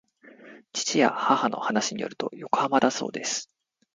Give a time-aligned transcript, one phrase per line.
[0.73, 3.51] 父や母の話によると横浜だそうです